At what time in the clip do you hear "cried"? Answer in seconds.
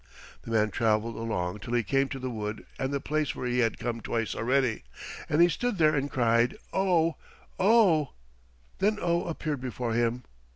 6.09-6.57